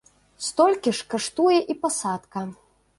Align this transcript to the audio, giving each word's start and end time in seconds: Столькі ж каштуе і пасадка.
Столькі 0.45 0.95
ж 1.01 1.07
каштуе 1.13 1.59
і 1.75 1.79
пасадка. 1.87 2.49